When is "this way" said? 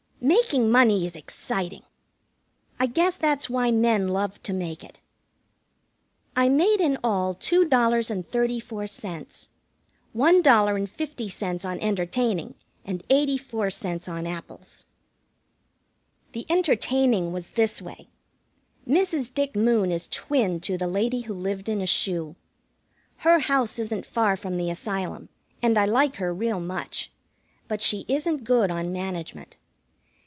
17.51-18.07